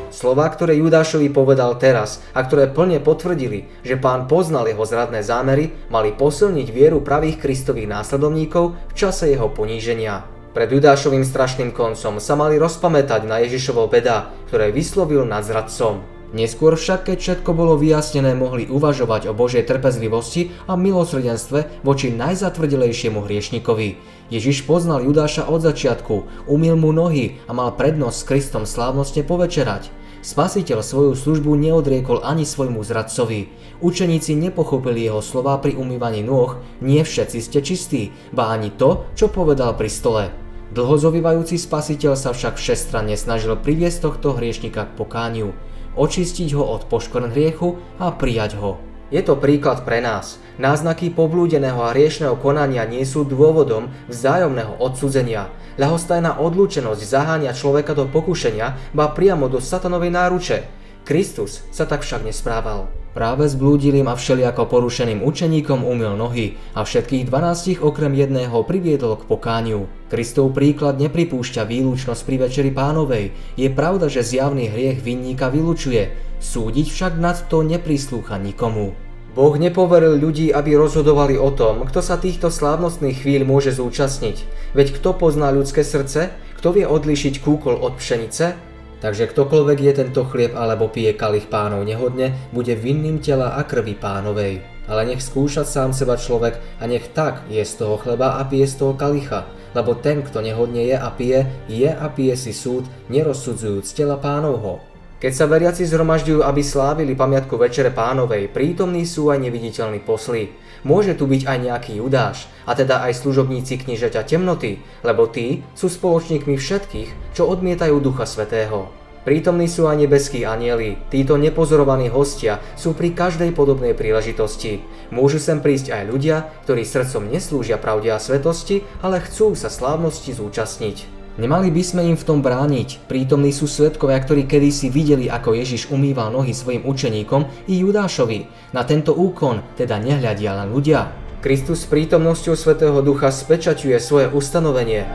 Slova, 0.09 0.49
ktoré 0.49 0.81
Judášovi 0.81 1.29
povedal 1.29 1.77
teraz 1.77 2.25
a 2.33 2.41
ktoré 2.41 2.73
plne 2.73 3.05
potvrdili, 3.05 3.69
že 3.85 4.01
pán 4.01 4.33
poznal 4.33 4.65
jeho 4.73 4.81
zradné 4.89 5.21
zámery, 5.21 5.77
mali 5.93 6.17
posilniť 6.17 6.69
vieru 6.73 7.05
pravých 7.05 7.37
kristových 7.37 8.01
následovníkov 8.01 8.81
v 8.89 8.93
čase 8.97 9.29
jeho 9.29 9.53
poníženia. 9.53 10.25
Pred 10.57 10.73
Judášovým 10.73 11.29
strašným 11.29 11.77
koncom 11.77 12.17
sa 12.17 12.33
mali 12.33 12.57
rozpamätať 12.57 13.29
na 13.29 13.45
Ježišovo 13.45 13.93
beda, 13.93 14.33
ktoré 14.49 14.73
vyslovil 14.73 15.29
nad 15.29 15.45
zradcom. 15.45 16.01
Neskôr 16.31 16.79
však, 16.79 17.11
keď 17.11 17.19
všetko 17.19 17.51
bolo 17.59 17.75
vyjasnené, 17.75 18.39
mohli 18.39 18.71
uvažovať 18.71 19.27
o 19.27 19.35
Božej 19.35 19.67
trpezlivosti 19.67 20.55
a 20.71 20.79
milosrdenstve 20.79 21.83
voči 21.83 22.15
najzatvrdelejšiemu 22.15 23.27
hriešnikovi. 23.27 23.89
Ježiš 24.31 24.63
poznal 24.63 25.03
Judáša 25.03 25.51
od 25.51 25.59
začiatku, 25.67 26.47
umil 26.47 26.79
mu 26.79 26.95
nohy 26.95 27.43
a 27.51 27.53
mal 27.53 27.75
prednosť 27.75 28.15
s 28.15 28.29
Kristom 28.31 28.63
slávnostne 28.63 29.27
povečerať. 29.27 29.91
Spasiteľ 30.23 30.87
svoju 30.87 31.13
službu 31.19 31.57
neodriekol 31.57 32.23
ani 32.23 32.47
svojmu 32.47 32.79
zradcovi. 32.85 33.51
Učeníci 33.83 34.39
nepochopili 34.39 35.09
jeho 35.09 35.25
slová 35.25 35.59
pri 35.59 35.75
umývaní 35.75 36.23
nôh, 36.23 36.63
nie 36.79 37.03
všetci 37.03 37.39
ste 37.43 37.59
čistí, 37.59 38.03
ba 38.31 38.55
ani 38.55 38.71
to, 38.71 39.09
čo 39.19 39.33
povedal 39.33 39.75
pri 39.75 39.91
stole. 39.91 40.25
Dlhozovývajúci 40.71 41.59
spasiteľ 41.59 42.15
sa 42.15 42.31
však 42.31 42.55
všestranne 42.55 43.19
snažil 43.19 43.59
priviesť 43.59 44.07
tohto 44.07 44.39
hriešnika 44.39 44.87
k 44.87 44.95
pokániu, 44.95 45.51
očistiť 45.97 46.55
ho 46.55 46.65
od 46.67 46.87
poškvrn 46.87 47.33
hriechu 47.33 47.79
a 47.99 48.15
prijať 48.15 48.59
ho. 48.59 48.79
Je 49.11 49.19
to 49.27 49.35
príklad 49.35 49.83
pre 49.83 49.99
nás. 49.99 50.39
Náznaky 50.63 51.11
poblúdeného 51.11 51.83
a 51.83 51.91
hriešného 51.91 52.39
konania 52.39 52.87
nie 52.87 53.03
sú 53.03 53.27
dôvodom 53.27 53.91
vzájomného 54.07 54.79
odsudzenia. 54.79 55.51
Ľahostajná 55.83 56.39
odlúčenosť 56.39 57.03
zaháňa 57.03 57.51
človeka 57.51 57.99
do 57.99 58.07
pokušenia, 58.07 58.95
ba 58.95 59.11
priamo 59.11 59.51
do 59.51 59.59
satanovej 59.59 60.15
náruče. 60.15 60.80
Kristus 61.05 61.65
sa 61.73 61.89
tak 61.89 62.05
však 62.05 62.29
nesprával. 62.29 62.91
Práve 63.11 63.43
zblúdilým 63.51 64.07
a 64.07 64.15
všelijako 64.15 64.71
porušeným 64.71 65.27
učeníkom 65.27 65.83
umil 65.83 66.15
nohy 66.15 66.55
a 66.79 66.87
všetkých 66.87 67.27
12 67.27 67.83
okrem 67.83 68.15
jedného 68.15 68.63
priviedol 68.63 69.19
k 69.19 69.27
pokániu. 69.27 69.91
Kristov 70.07 70.55
príklad 70.55 71.03
nepripúšťa 71.03 71.67
výlučnosť 71.67 72.23
pri 72.23 72.37
Večeri 72.47 72.71
pánovej. 72.71 73.35
Je 73.59 73.67
pravda, 73.67 74.07
že 74.07 74.23
zjavný 74.23 74.71
hriech 74.71 75.03
vinníka 75.03 75.51
vylučuje, 75.51 76.15
súdiť 76.39 76.87
však 76.87 77.13
nad 77.19 77.35
to 77.51 77.67
neprislúcha 77.67 78.39
nikomu. 78.39 78.95
Boh 79.35 79.55
nepoveril 79.59 80.15
ľudí, 80.15 80.55
aby 80.55 80.79
rozhodovali 80.79 81.35
o 81.35 81.51
tom, 81.51 81.83
kto 81.87 82.03
sa 82.03 82.15
týchto 82.15 82.47
slávnostných 82.47 83.27
chvíľ 83.27 83.43
môže 83.43 83.75
zúčastniť. 83.75 84.43
Veď 84.75 85.03
kto 85.03 85.19
pozná 85.19 85.51
ľudské 85.51 85.83
srdce? 85.83 86.31
Kto 86.59 86.79
vie 86.79 86.87
odlišiť 86.87 87.43
kúkol 87.43 87.75
od 87.75 87.99
pšenice? 87.99 88.70
Takže 89.01 89.33
ktokoľvek 89.33 89.79
je 89.81 89.93
tento 89.97 90.23
chlieb 90.29 90.53
alebo 90.53 90.93
pije 90.93 91.17
kalich 91.17 91.49
pánov 91.49 91.89
nehodne, 91.89 92.37
bude 92.53 92.77
vinným 92.77 93.25
tela 93.25 93.57
a 93.57 93.65
krvi 93.65 93.97
pánovej. 93.97 94.61
Ale 94.93 95.09
nech 95.09 95.25
skúša 95.25 95.65
sám 95.65 95.97
seba 95.97 96.21
človek 96.21 96.61
a 96.81 96.85
nech 96.85 97.09
tak 97.17 97.49
je 97.49 97.65
z 97.65 97.81
toho 97.81 97.97
chleba 97.97 98.37
a 98.37 98.45
pije 98.45 98.69
z 98.69 98.75
toho 98.77 98.93
kalicha. 98.93 99.49
Lebo 99.73 99.97
ten, 99.97 100.21
kto 100.21 100.45
nehodne 100.45 100.85
je 100.85 100.97
a 100.99 101.09
pije, 101.15 101.47
je 101.71 101.89
a 101.89 102.07
pije 102.13 102.37
si 102.37 102.53
súd, 102.53 102.85
nerozsudzujúc 103.09 103.87
tela 103.97 104.21
pánovho. 104.21 104.90
Keď 105.21 105.33
sa 105.37 105.45
veriaci 105.45 105.85
zhromažďujú, 105.85 106.41
aby 106.41 106.65
slávili 106.65 107.13
pamiatku 107.13 107.61
Večere 107.61 107.93
pánovej, 107.93 108.49
prítomní 108.49 109.05
sú 109.05 109.29
aj 109.29 109.45
neviditeľní 109.45 110.01
posly. 110.01 110.57
Môže 110.81 111.13
tu 111.13 111.29
byť 111.29 111.45
aj 111.45 111.59
nejaký 111.61 111.93
judáš, 112.01 112.49
a 112.65 112.73
teda 112.73 113.05
aj 113.05 113.21
služobníci 113.21 113.85
knižaťa 113.85 114.25
temnoty, 114.25 114.81
lebo 115.05 115.29
tí 115.29 115.61
sú 115.77 115.93
spoločníkmi 115.93 116.57
všetkých, 116.57 117.37
čo 117.37 117.53
odmietajú 117.53 118.01
Ducha 118.01 118.25
Svetého. 118.25 118.89
Prítomní 119.21 119.69
sú 119.69 119.85
aj 119.93 120.01
nebeskí 120.09 120.49
anieli, 120.49 120.97
títo 121.13 121.37
nepozorovaní 121.37 122.09
hostia 122.09 122.57
sú 122.81 122.97
pri 122.97 123.13
každej 123.13 123.53
podobnej 123.53 123.93
príležitosti. 123.93 124.81
Môžu 125.13 125.37
sem 125.37 125.61
prísť 125.61 125.93
aj 125.93 126.09
ľudia, 126.09 126.49
ktorí 126.65 126.89
srdcom 126.89 127.29
neslúžia 127.29 127.77
pravde 127.77 128.09
a 128.09 128.17
svetosti, 128.17 128.89
ale 129.05 129.21
chcú 129.21 129.53
sa 129.53 129.69
slávnosti 129.69 130.33
zúčastniť. 130.33 131.20
Nemali 131.39 131.71
by 131.71 131.83
sme 131.87 132.03
im 132.11 132.19
v 132.19 132.27
tom 132.27 132.43
brániť. 132.43 133.07
Prítomní 133.07 133.55
sú 133.55 133.71
svetkovia, 133.71 134.19
ktorí 134.19 134.51
kedysi 134.51 134.91
videli, 134.91 135.31
ako 135.31 135.55
Ježiš 135.55 135.95
umýval 135.95 136.35
nohy 136.35 136.51
svojim 136.51 136.83
učeníkom 136.83 137.71
i 137.71 137.87
Judášovi. 137.87 138.51
Na 138.75 138.83
tento 138.83 139.15
úkon 139.15 139.63
teda 139.79 140.03
nehľadia 140.03 140.59
len 140.59 140.75
ľudia. 140.75 141.15
Kristus 141.39 141.87
s 141.87 141.91
prítomnosťou 141.91 142.59
Svetého 142.59 142.99
Ducha 142.99 143.31
spečaťuje 143.31 143.97
svoje 144.03 144.27
ustanovenie. 144.29 145.07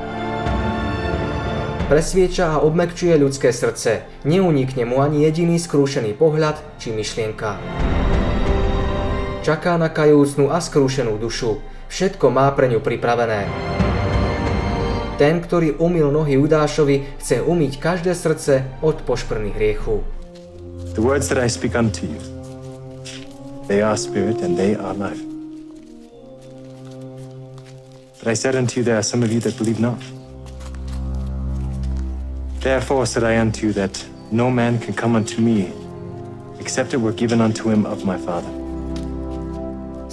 Presvieča 1.86 2.58
a 2.58 2.62
obmekčuje 2.66 3.14
ľudské 3.20 3.54
srdce. 3.54 4.08
Neunikne 4.26 4.90
mu 4.90 5.06
ani 5.06 5.28
jediný 5.28 5.62
skrúšený 5.62 6.18
pohľad 6.18 6.58
či 6.82 6.90
myšlienka. 6.96 7.62
Čaká 9.46 9.78
na 9.78 9.94
kajúcnú 9.94 10.50
a 10.50 10.58
skrúšenú 10.58 11.22
dušu. 11.22 11.62
Všetko 11.94 12.34
má 12.34 12.50
pre 12.58 12.74
ňu 12.74 12.82
pripravené. 12.82 13.46
Ten, 15.16 15.40
ktorý 15.40 15.80
umil 15.80 16.12
nohy 16.12 16.36
Judášovi, 16.36 17.24
chce 17.24 17.40
umyť 17.40 17.80
každé 17.80 18.12
srdce 18.12 18.68
od 18.84 19.00
pošprných 19.08 19.56
hriechu. 19.56 20.04
The 20.92 21.00
words 21.00 21.32
that 21.32 21.40
I 21.40 21.48
speak 21.48 21.72
unto 21.72 22.04
you, 22.04 22.20
they 23.72 23.80
are 23.80 23.96
spirit 23.96 24.44
and 24.44 24.60
they 24.60 24.76
are 24.76 24.92
life. 24.92 25.24
But 28.20 28.28
I 28.28 28.36
said 28.36 28.60
unto 28.60 28.80
you, 28.80 28.84
there 28.84 29.00
are 29.00 29.08
some 29.08 29.24
of 29.24 29.32
you 29.32 29.40
that 29.48 29.56
believe 29.56 29.80
not. 29.80 30.04
Therefore 32.60 33.08
said 33.08 33.24
I 33.24 33.40
unto 33.40 33.68
you 33.68 33.74
that 33.80 33.96
no 34.36 34.52
man 34.52 34.84
can 34.84 34.92
come 34.92 35.16
unto 35.16 35.40
me 35.40 35.72
except 36.60 36.92
it 36.92 37.00
were 37.00 37.16
given 37.16 37.40
unto 37.40 37.72
him 37.72 37.86
of 37.88 38.04
my 38.04 38.20
Father. 38.20 38.65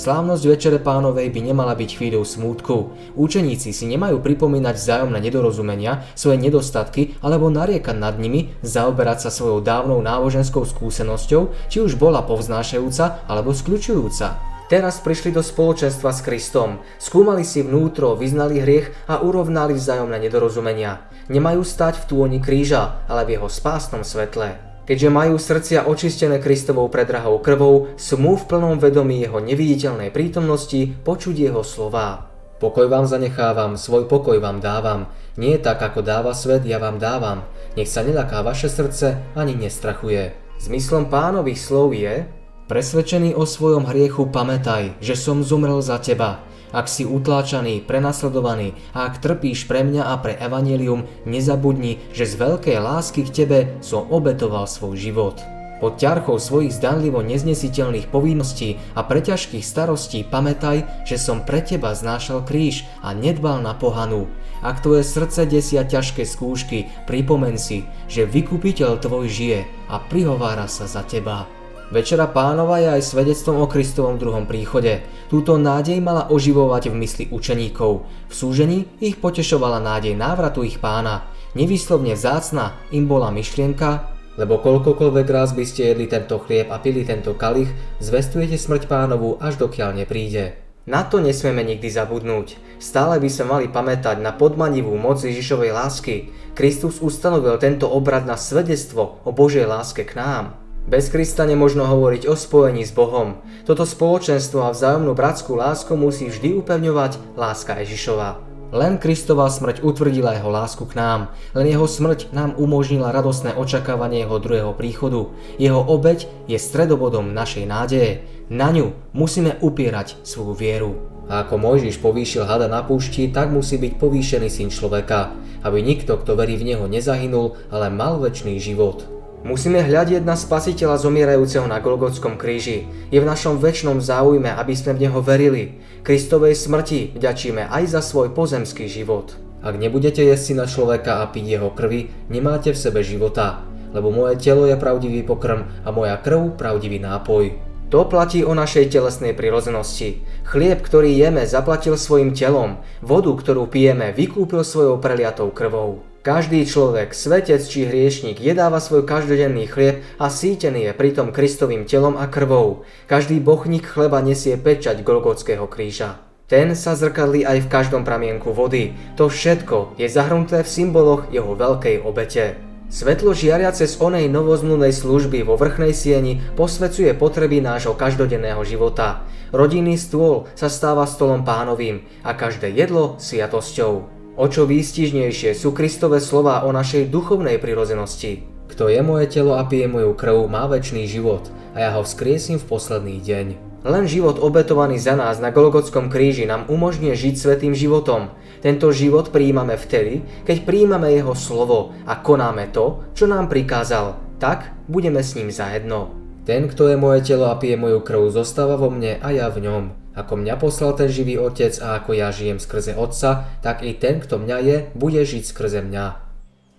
Slávnosť 0.03 0.51
Večere 0.51 0.83
pánovej 0.83 1.31
by 1.31 1.55
nemala 1.55 1.79
byť 1.79 1.95
chvíľou 1.95 2.27
smútku. 2.27 2.91
Učeníci 3.15 3.71
si 3.71 3.87
nemajú 3.87 4.19
pripomínať 4.19 4.75
vzájomné 4.75 5.23
nedorozumenia, 5.23 6.03
svoje 6.19 6.43
nedostatky 6.43 7.15
alebo 7.23 7.47
nariekať 7.55 8.03
nad 8.03 8.19
nimi, 8.19 8.51
zaoberať 8.67 9.23
sa 9.23 9.31
svojou 9.31 9.63
dávnou 9.63 10.03
náboženskou 10.03 10.67
skúsenosťou, 10.67 11.55
či 11.71 11.79
už 11.79 11.95
bola 12.03 12.27
povznášajúca 12.27 13.31
alebo 13.31 13.55
skľučujúca. 13.55 14.43
Teraz 14.67 14.99
prišli 14.99 15.31
do 15.31 15.39
spoločenstva 15.39 16.11
s 16.11 16.19
Kristom, 16.27 16.83
skúmali 16.99 17.47
si 17.47 17.63
vnútro, 17.63 18.19
vyznali 18.19 18.59
hriech 18.59 19.07
a 19.07 19.23
urovnali 19.23 19.79
vzájomné 19.79 20.19
nedorozumenia. 20.19 21.07
Nemajú 21.31 21.63
stať 21.63 22.03
v 22.03 22.09
túni 22.11 22.39
kríža, 22.43 23.07
ale 23.07 23.23
v 23.23 23.39
jeho 23.39 23.47
spásnom 23.47 24.03
svetle. 24.03 24.72
Keďže 24.83 25.15
majú 25.15 25.39
srdcia 25.39 25.87
očistené 25.87 26.43
Kristovou 26.43 26.91
predrahou 26.91 27.39
krvou, 27.39 27.95
smú 27.95 28.35
v 28.35 28.45
plnom 28.51 28.77
vedomí 28.83 29.23
jeho 29.23 29.39
neviditeľnej 29.39 30.11
prítomnosti 30.11 30.91
počuť 31.07 31.37
jeho 31.51 31.63
slová. 31.63 32.33
Pokoj 32.59 32.87
vám 32.87 33.07
zanechávam, 33.07 33.75
svoj 33.75 34.07
pokoj 34.07 34.39
vám 34.39 34.63
dávam. 34.63 35.11
Nie 35.35 35.59
tak, 35.59 35.83
ako 35.83 36.03
dáva 36.03 36.31
svet, 36.35 36.63
ja 36.63 36.79
vám 36.79 37.03
dávam. 37.03 37.43
Nech 37.75 37.91
sa 37.91 38.07
neľaká 38.07 38.43
vaše 38.47 38.71
srdce, 38.71 39.19
ani 39.35 39.59
nestrachuje. 39.59 40.35
Zmyslom 40.63 41.11
pánových 41.11 41.59
slov 41.59 41.91
je 41.95 42.23
Presvedčený 42.71 43.35
o 43.35 43.43
svojom 43.43 43.85
hriechu 43.85 44.31
pamätaj, 44.31 44.97
že 45.03 45.19
som 45.19 45.43
zomrel 45.43 45.83
za 45.83 45.99
teba. 45.99 46.41
Ak 46.73 46.89
si 46.89 47.05
utláčaný, 47.05 47.85
prenasledovaný 47.85 48.73
a 48.97 49.07
ak 49.13 49.21
trpíš 49.21 49.69
pre 49.69 49.85
mňa 49.85 50.09
a 50.09 50.17
pre 50.19 50.35
evanelium, 50.41 51.05
nezabudni, 51.29 52.01
že 52.17 52.25
z 52.25 52.41
veľkej 52.41 52.81
lásky 52.81 53.29
k 53.29 53.45
tebe 53.45 53.59
som 53.85 54.09
obetoval 54.09 54.65
svoj 54.65 54.97
život. 54.97 55.37
Pod 55.83 55.99
ťarchou 55.99 56.39
svojich 56.39 56.79
zdanlivo 56.79 57.27
neznesiteľných 57.27 58.07
povinností 58.07 58.79
a 58.95 59.03
preťažkých 59.03 59.67
starostí 59.67 60.23
pamätaj, 60.23 60.87
že 61.03 61.19
som 61.19 61.43
pre 61.43 61.59
teba 61.59 61.91
znášal 61.91 62.47
kríž 62.47 62.87
a 63.03 63.11
nedbal 63.11 63.59
na 63.59 63.75
pohanu. 63.75 64.31
Ak 64.63 64.79
tvoje 64.79 65.03
srdce 65.03 65.43
desia 65.43 65.83
ťažké 65.83 66.23
skúšky, 66.23 66.87
pripomen 67.11 67.59
si, 67.59 67.83
že 68.07 68.31
vykupiteľ 68.31 69.03
tvoj 69.03 69.27
žije 69.27 69.67
a 69.91 69.99
prihovára 69.99 70.71
sa 70.71 70.87
za 70.87 71.03
teba. 71.03 71.51
Večera 71.93 72.25
pánova 72.25 72.81
je 72.81 72.89
aj 72.89 73.05
svedectvom 73.05 73.61
o 73.61 73.67
Kristovom 73.69 74.17
druhom 74.17 74.49
príchode. 74.49 75.05
Túto 75.29 75.61
nádej 75.61 76.01
mala 76.01 76.25
oživovať 76.33 76.89
v 76.89 77.05
mysli 77.05 77.25
učeníkov. 77.29 78.09
V 78.09 78.33
súžení 78.33 78.89
ich 78.97 79.21
potešovala 79.21 79.77
nádej 79.77 80.17
návratu 80.17 80.65
ich 80.65 80.81
pána. 80.81 81.29
Nevyslovne 81.53 82.17
vzácna 82.17 82.81
im 82.97 83.05
bola 83.05 83.29
myšlienka, 83.29 84.09
lebo 84.41 84.57
koľkokoľvek 84.65 85.27
raz 85.29 85.53
by 85.53 85.69
ste 85.69 85.93
jedli 85.93 86.09
tento 86.09 86.41
chlieb 86.41 86.73
a 86.73 86.81
pili 86.81 87.05
tento 87.05 87.37
kalich, 87.37 87.69
zvestujete 88.01 88.57
smrť 88.57 88.89
pánovu 88.89 89.37
až 89.37 89.61
dokiaľ 89.61 89.93
nepríde. 90.01 90.57
Na 90.89 91.05
to 91.05 91.21
nesmieme 91.21 91.61
nikdy 91.61 91.93
zabudnúť. 91.93 92.57
Stále 92.81 93.21
by 93.21 93.29
sme 93.29 93.45
mali 93.53 93.67
pamätať 93.69 94.17
na 94.17 94.33
podmanivú 94.33 94.97
moc 94.97 95.21
Ježišovej 95.21 95.77
lásky. 95.77 96.33
Kristus 96.57 97.05
ustanovil 97.05 97.61
tento 97.61 97.85
obrad 97.85 98.25
na 98.25 98.41
svedectvo 98.41 99.21
o 99.29 99.31
Božej 99.37 99.69
láske 99.69 100.09
k 100.09 100.17
nám. 100.17 100.62
Bez 100.83 101.15
Krista 101.15 101.47
nemožno 101.47 101.87
hovoriť 101.87 102.27
o 102.27 102.35
spojení 102.35 102.83
s 102.83 102.91
Bohom. 102.91 103.39
Toto 103.63 103.87
spoločenstvo 103.87 104.67
a 104.67 104.75
vzájomnú 104.75 105.15
bratskú 105.15 105.55
lásku 105.55 105.95
musí 105.95 106.27
vždy 106.27 106.59
upevňovať 106.59 107.39
láska 107.39 107.79
Ježišova. 107.79 108.43
Len 108.73 108.99
Kristová 108.99 109.47
smrť 109.47 109.85
utvrdila 109.85 110.35
jeho 110.35 110.51
lásku 110.51 110.83
k 110.89 110.99
nám, 110.99 111.21
len 111.55 111.71
jeho 111.71 111.87
smrť 111.87 112.35
nám 112.35 112.59
umožnila 112.59 113.15
radosné 113.15 113.55
očakávanie 113.55 114.27
jeho 114.27 114.43
druhého 114.43 114.73
príchodu. 114.75 115.31
Jeho 115.61 115.79
obeď 115.79 116.27
je 116.51 116.59
stredobodom 116.59 117.31
našej 117.31 117.63
nádeje. 117.69 118.27
Na 118.51 118.75
ňu 118.75 118.97
musíme 119.15 119.61
upierať 119.63 120.19
svoju 120.27 120.57
vieru. 120.57 120.93
A 121.31 121.47
ako 121.47 121.63
Mojžiš 121.63 122.03
povýšil 122.03 122.43
hada 122.43 122.67
na 122.67 122.83
púšti, 122.83 123.31
tak 123.31 123.55
musí 123.55 123.79
byť 123.79 124.03
povýšený 124.03 124.49
syn 124.51 124.69
človeka, 124.73 125.31
aby 125.63 125.79
nikto, 125.79 126.19
kto 126.19 126.35
verí 126.35 126.59
v 126.59 126.75
neho, 126.75 126.91
nezahynul, 126.91 127.55
ale 127.71 127.87
mal 127.87 128.19
väčší 128.19 128.59
život. 128.59 129.22
Musíme 129.43 129.83
hľadieť 129.83 130.23
na 130.23 130.39
spasiteľa 130.39 131.03
zomierajúceho 131.03 131.67
na 131.67 131.83
Golgotskom 131.83 132.39
kríži. 132.39 132.87
Je 133.11 133.19
v 133.19 133.27
našom 133.27 133.59
väčšnom 133.59 133.99
záujme, 133.99 134.47
aby 134.47 134.71
sme 134.71 134.95
v 134.95 135.03
Neho 135.11 135.19
verili. 135.19 135.83
Kristovej 136.07 136.55
smrti 136.55 137.19
vďačíme 137.19 137.67
aj 137.67 137.91
za 137.91 138.01
svoj 138.07 138.31
pozemský 138.31 138.87
život. 138.87 139.35
Ak 139.59 139.75
nebudete 139.75 140.23
jesť 140.23 140.55
syna 140.55 140.71
človeka 140.71 141.23
a 141.23 141.31
piť 141.31 141.59
jeho 141.59 141.75
krvi, 141.75 142.15
nemáte 142.31 142.71
v 142.71 142.79
sebe 142.79 143.03
života, 143.03 143.67
lebo 143.91 144.15
moje 144.15 144.39
telo 144.39 144.63
je 144.71 144.79
pravdivý 144.79 145.27
pokrm 145.27 145.67
a 145.83 145.91
moja 145.91 146.15
krv 146.23 146.55
pravdivý 146.55 147.03
nápoj. 147.03 147.51
To 147.91 148.07
platí 148.07 148.47
o 148.47 148.55
našej 148.55 148.95
telesnej 148.95 149.35
prirodzenosti. 149.35 150.23
Chlieb, 150.47 150.87
ktorý 150.87 151.19
jeme, 151.19 151.43
zaplatil 151.51 151.99
svojim 151.99 152.31
telom. 152.31 152.79
Vodu, 153.03 153.35
ktorú 153.35 153.67
pijeme, 153.67 154.15
vykúpil 154.15 154.63
svojou 154.63 155.03
preliatou 155.03 155.51
krvou. 155.51 156.12
Každý 156.23 156.63
človek, 156.71 157.19
svetec 157.19 157.67
či 157.67 157.83
hriešnik 157.83 158.39
jedáva 158.39 158.79
svoj 158.79 159.03
každodenný 159.03 159.67
chlieb 159.67 160.07
a 160.23 160.31
sítený 160.31 160.87
je 160.87 160.93
pritom 160.95 161.35
Kristovým 161.35 161.83
telom 161.83 162.15
a 162.15 162.31
krvou. 162.31 162.87
Každý 163.11 163.43
bochník 163.43 163.83
chleba 163.83 164.23
nesie 164.23 164.55
pečať 164.55 165.03
Golgotského 165.03 165.67
kríža. 165.67 166.23
Ten 166.47 166.79
sa 166.79 166.95
zrkadlí 166.95 167.43
aj 167.43 167.67
v 167.67 167.71
každom 167.75 168.07
pramienku 168.07 168.55
vody. 168.55 168.95
To 169.19 169.27
všetko 169.27 169.99
je 169.99 170.07
zahrnuté 170.07 170.63
v 170.63 170.71
symboloch 170.71 171.27
jeho 171.35 171.59
veľkej 171.59 172.07
obete. 172.07 172.55
Svetlo 172.87 173.35
žiariace 173.35 173.91
z 173.91 173.99
onej 173.99 174.31
novozmluvnej 174.31 174.95
služby 174.95 175.43
vo 175.43 175.59
vrchnej 175.59 175.91
sieni 175.91 176.39
posvecuje 176.55 177.19
potreby 177.19 177.59
nášho 177.59 177.99
každodenného 177.99 178.63
života. 178.63 179.27
Rodinný 179.51 179.99
stôl 179.99 180.47
sa 180.55 180.71
stáva 180.71 181.03
stolom 181.03 181.43
pánovým 181.43 182.07
a 182.23 182.31
každé 182.31 182.71
jedlo 182.71 183.19
sviatosťou. 183.19 184.22
O 184.33 184.49
čo 184.49 184.65
výstižnejšie 184.65 185.53
sú 185.53 185.77
Kristové 185.77 186.17
slova 186.17 186.65
o 186.65 186.73
našej 186.73 187.13
duchovnej 187.13 187.61
prirozenosti. 187.61 188.49
Kto 188.65 188.89
je 188.89 189.05
moje 189.05 189.29
telo 189.29 189.61
a 189.61 189.69
pije 189.69 189.85
moju 189.85 190.17
krv, 190.17 190.49
má 190.49 190.65
väčší 190.65 191.05
život 191.05 191.53
a 191.77 191.85
ja 191.85 191.91
ho 191.93 192.01
vzkriesím 192.01 192.57
v 192.57 192.65
posledný 192.65 193.21
deň. 193.21 193.47
Len 193.85 194.05
život 194.09 194.41
obetovaný 194.41 194.97
za 194.97 195.21
nás 195.21 195.37
na 195.37 195.53
Golgotskom 195.53 196.09
kríži 196.09 196.49
nám 196.49 196.65
umožňuje 196.73 197.13
žiť 197.13 197.35
svetým 197.37 197.77
životom. 197.77 198.33
Tento 198.65 198.89
život 198.89 199.29
prijímame 199.29 199.77
vtedy, 199.77 200.25
keď 200.49 200.65
prijímame 200.65 201.13
jeho 201.13 201.37
slovo 201.37 201.93
a 202.09 202.17
konáme 202.17 202.73
to, 202.73 203.05
čo 203.13 203.29
nám 203.29 203.53
prikázal. 203.53 204.17
Tak 204.41 204.73
budeme 204.89 205.21
s 205.21 205.37
ním 205.37 205.53
zajedno. 205.53 206.17
Ten, 206.49 206.73
kto 206.73 206.89
je 206.89 206.97
moje 206.97 207.21
telo 207.29 207.53
a 207.53 207.61
pije 207.61 207.77
moju 207.77 208.01
krv, 208.01 208.33
zostáva 208.33 208.81
vo 208.81 208.89
mne 208.89 209.21
a 209.21 209.29
ja 209.29 209.53
v 209.53 209.69
ňom. 209.69 210.02
Ako 210.13 210.37
mňa 210.37 210.61
poslal 210.61 210.93
ten 210.93 211.09
živý 211.09 211.41
otec 211.41 211.73
a 211.81 211.97
ako 211.97 212.13
ja 212.13 212.29
žijem 212.29 212.61
skrze 212.61 212.93
otca, 212.93 213.49
tak 213.65 213.81
i 213.81 213.97
ten, 213.97 214.21
kto 214.21 214.37
mňa 214.37 214.59
je, 214.61 214.77
bude 214.93 215.21
žiť 215.25 215.45
skrze 215.49 215.81
mňa. 215.81 216.21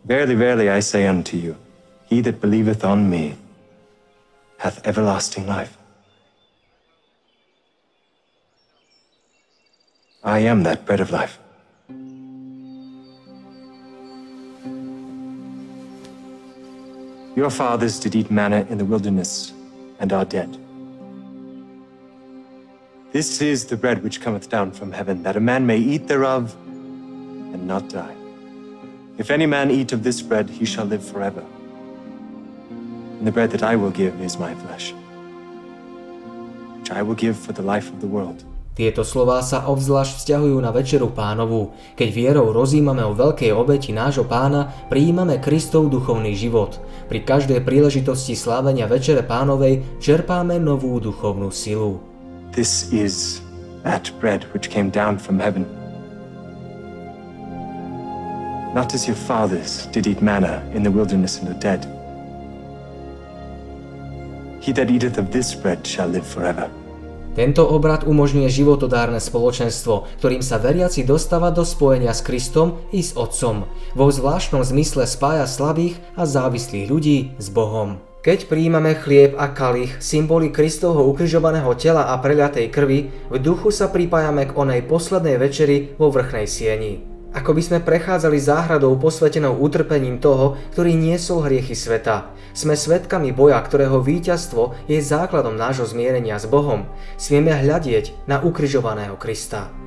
Verily, 0.06 0.38
verily, 0.38 0.68
I 0.70 0.86
say 0.86 1.10
unto 1.10 1.34
you, 1.34 1.58
he 2.06 2.22
that 2.22 2.38
believeth 2.38 2.86
on 2.86 3.10
me 3.10 3.42
hath 4.62 4.86
everlasting 4.86 5.50
life. 5.50 5.78
I 10.24 10.40
am 10.46 10.64
that 10.64 10.86
bread 10.86 11.02
of 11.02 11.10
life. 11.12 11.40
Your 17.36 17.50
fathers 17.50 18.00
did 18.00 18.14
eat 18.16 18.30
manna 18.30 18.62
in 18.70 18.78
the 18.78 18.86
wilderness 18.86 19.52
and 20.00 20.14
are 20.14 20.24
dead. 20.24 20.63
This 23.14 23.46
is 23.46 23.70
the 23.70 23.78
bread 23.78 24.02
which 24.02 24.26
cometh 24.26 24.50
down 24.50 24.74
from 24.74 24.90
heaven, 24.90 25.22
that 25.22 25.38
a 25.38 25.40
man 25.40 25.70
may 25.70 25.78
eat 25.78 26.10
thereof 26.10 26.58
and 27.54 27.70
not 27.70 27.86
die. 27.86 28.18
If 29.22 29.30
any 29.30 29.46
man 29.46 29.70
eat 29.70 29.94
of 29.94 30.02
this 30.02 30.18
bread, 30.18 30.50
he 30.50 30.66
shall 30.66 30.90
live 30.90 31.06
forever. 31.06 31.46
And 33.22 33.22
the 33.22 33.32
bread 33.32 33.54
that 33.54 33.62
I 33.62 33.78
will 33.78 33.94
give 33.94 34.18
is 34.18 34.42
my 34.42 34.58
flesh, 34.66 34.98
which 36.82 36.90
I 36.90 37.06
will 37.06 37.14
give 37.14 37.38
for 37.38 37.54
the 37.54 37.62
life 37.62 37.94
of 37.94 38.02
the 38.02 38.10
world. 38.10 38.42
Tieto 38.74 39.06
slová 39.06 39.46
sa 39.46 39.70
obzvlášť 39.70 40.18
vzťahujú 40.18 40.58
na 40.58 40.74
večeru 40.74 41.14
pánovu. 41.14 41.78
Keď 41.94 42.10
vierou 42.10 42.50
rozímame 42.50 43.06
o 43.06 43.14
veľkej 43.14 43.54
obeti 43.54 43.94
nášho 43.94 44.26
pána, 44.26 44.74
prijímame 44.90 45.38
Kristov 45.38 45.94
duchovný 45.94 46.34
život. 46.34 46.82
Pri 47.14 47.22
každej 47.22 47.62
príležitosti 47.62 48.34
slávenia 48.34 48.90
večere 48.90 49.22
pánovej 49.22 50.02
čerpáme 50.02 50.58
novú 50.58 50.98
duchovnú 50.98 51.54
silu. 51.54 52.13
This 52.54 52.94
is 52.94 53.42
that 53.82 54.14
bread 54.22 54.46
which 54.54 54.70
came 54.70 54.94
down 54.94 55.18
from 55.18 55.42
heaven. 55.42 55.66
Not 58.78 58.94
as 58.94 59.10
your 59.10 59.18
fathers 59.18 59.90
did 59.90 60.06
eat 60.06 60.22
manna 60.22 60.62
in 60.74 60.86
the 60.86 60.94
wilderness 60.94 61.42
and 61.42 61.50
are 61.50 61.58
dead. 61.58 61.82
He 64.62 64.72
that 64.74 64.94
eateth 64.94 65.18
of 65.18 65.34
this 65.34 65.58
bread 65.58 65.82
shall 65.82 66.08
live 66.08 66.30
forever. 66.30 66.70
Tento 67.34 67.66
obrad 67.66 68.06
umožňuje 68.06 68.46
životodárne 68.54 69.18
spoločenstvo, 69.18 70.06
ktorým 70.22 70.46
sa 70.46 70.62
veriaci 70.62 71.02
dostáva 71.02 71.50
do 71.50 71.66
spojenia 71.66 72.14
s 72.14 72.22
Kristom 72.22 72.86
i 72.94 73.02
s 73.02 73.18
Otcom. 73.18 73.66
Vo 73.98 74.14
zvláštnom 74.14 74.62
zmysle 74.62 75.10
spája 75.10 75.50
slabých 75.50 75.98
a 76.14 76.30
závislých 76.30 76.86
ľudí 76.86 77.34
s 77.42 77.50
Bohom. 77.50 78.13
Keď 78.24 78.48
prijímame 78.48 78.96
chlieb 78.96 79.36
a 79.36 79.52
kalich, 79.52 80.00
symboly 80.00 80.48
Kristovho 80.48 81.04
ukrižovaného 81.12 81.68
tela 81.76 82.08
a 82.08 82.16
preliatej 82.24 82.72
krvi, 82.72 83.12
v 83.28 83.36
duchu 83.36 83.68
sa 83.68 83.92
pripájame 83.92 84.48
k 84.48 84.56
onej 84.56 84.88
poslednej 84.88 85.36
večeri 85.36 85.92
vo 86.00 86.08
vrchnej 86.08 86.48
sieni. 86.48 87.04
Ako 87.36 87.52
by 87.52 87.60
sme 87.60 87.80
prechádzali 87.84 88.40
záhradou 88.40 88.96
posvetenou 88.96 89.60
utrpením 89.60 90.24
toho, 90.24 90.56
ktorý 90.72 90.96
niesol 90.96 91.44
hriechy 91.44 91.76
sveta. 91.76 92.32
Sme 92.56 92.80
svetkami 92.80 93.36
boja, 93.36 93.60
ktorého 93.60 94.00
víťazstvo 94.00 94.88
je 94.88 95.04
základom 95.04 95.60
nášho 95.60 95.84
zmierenia 95.84 96.40
s 96.40 96.48
Bohom. 96.48 96.88
Smieme 97.20 97.52
hľadieť 97.52 98.24
na 98.24 98.40
ukrižovaného 98.40 99.20
Krista. 99.20 99.83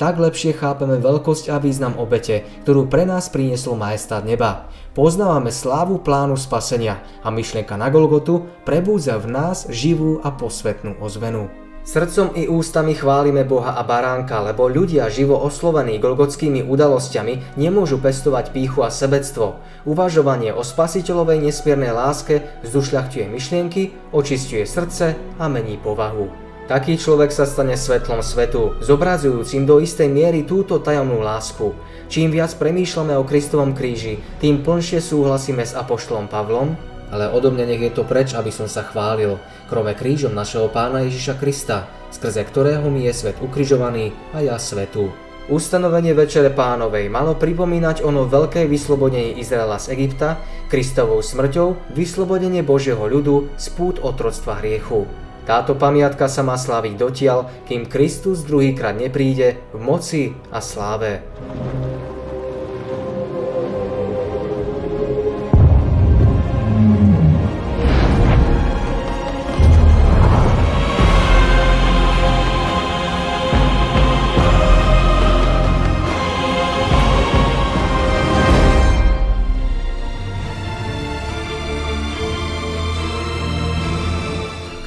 Tak 0.00 0.18
lepšie 0.18 0.56
chápeme 0.56 0.96
veľkosť 0.98 1.52
a 1.52 1.60
význam 1.60 1.98
obete, 2.00 2.46
ktorú 2.64 2.88
pre 2.88 3.04
nás 3.04 3.28
priniesol 3.28 3.76
majestát 3.76 4.24
neba. 4.24 4.72
Poznávame 4.92 5.48
slávu 5.48 6.00
plánu 6.00 6.36
spasenia 6.36 7.00
a 7.24 7.32
myšlienka 7.32 7.80
na 7.80 7.88
Golgotu 7.88 8.44
prebúdza 8.68 9.16
v 9.16 9.32
nás 9.32 9.64
živú 9.72 10.20
a 10.20 10.32
posvetnú 10.32 11.00
ozvenu. 11.00 11.48
Srdcom 11.82 12.38
i 12.38 12.46
ústami 12.46 12.94
chválime 12.94 13.42
Boha 13.42 13.74
a 13.74 13.82
baránka, 13.82 14.38
lebo 14.38 14.70
ľudia 14.70 15.10
živo 15.10 15.34
oslovení 15.34 15.98
golgotskými 15.98 16.62
udalosťami 16.62 17.58
nemôžu 17.58 17.98
pestovať 17.98 18.54
píchu 18.54 18.86
a 18.86 18.90
sebectvo. 18.94 19.58
Uvažovanie 19.82 20.54
o 20.54 20.62
spasiteľovej 20.62 21.42
nesmiernej 21.42 21.90
láske 21.90 22.46
zdušľachtuje 22.62 23.26
myšlienky, 23.26 24.14
očistuje 24.14 24.62
srdce 24.62 25.18
a 25.42 25.44
mení 25.50 25.74
povahu. 25.74 26.51
Taký 26.62 26.94
človek 26.94 27.34
sa 27.34 27.42
stane 27.42 27.74
svetlom 27.74 28.22
svetu, 28.22 28.78
zobrazujúcim 28.78 29.66
do 29.66 29.82
istej 29.82 30.06
miery 30.06 30.46
túto 30.46 30.78
tajomnú 30.78 31.18
lásku. 31.18 31.74
Čím 32.06 32.30
viac 32.30 32.54
premýšľame 32.54 33.18
o 33.18 33.26
Kristovom 33.26 33.74
kríži, 33.74 34.22
tým 34.38 34.62
plnšie 34.62 35.02
súhlasíme 35.02 35.66
s 35.66 35.74
apoštolom 35.74 36.30
Pavlom, 36.30 36.78
ale 37.10 37.26
odo 37.34 37.50
mňa 37.50 37.66
nech 37.66 37.82
je 37.82 37.92
to 37.92 38.06
preč, 38.06 38.38
aby 38.38 38.54
som 38.54 38.70
sa 38.70 38.86
chválil, 38.86 39.42
krome 39.66 39.90
krížom 39.98 40.38
našeho 40.38 40.70
pána 40.70 41.02
Ježiša 41.02 41.34
Krista, 41.42 41.90
skrze 42.14 42.46
ktorého 42.46 42.86
mi 42.94 43.10
je 43.10 43.12
svet 43.12 43.42
ukrižovaný 43.42 44.14
a 44.30 44.46
ja 44.46 44.54
svetu. 44.54 45.10
Ustanovenie 45.50 46.14
Večere 46.14 46.54
pánovej 46.54 47.10
malo 47.10 47.34
pripomínať 47.34 48.06
ono 48.06 48.30
veľké 48.30 48.70
vyslobodenie 48.70 49.34
Izraela 49.42 49.82
z 49.82 49.98
Egypta, 49.98 50.38
Kristovou 50.70 51.18
smrťou, 51.18 51.90
vyslobodenie 51.98 52.62
Božieho 52.62 53.02
ľudu 53.02 53.50
z 53.58 53.66
pút 53.74 53.98
otroctva 53.98 54.62
hriechu. 54.62 55.10
Táto 55.42 55.74
pamiatka 55.74 56.30
sa 56.30 56.46
má 56.46 56.54
slaviť 56.54 56.94
dotiaľ, 56.94 57.66
kým 57.66 57.90
Kristus 57.90 58.46
druhýkrát 58.46 58.94
nepríde 58.94 59.58
v 59.74 59.78
moci 59.82 60.22
a 60.54 60.62
sláve. 60.62 61.26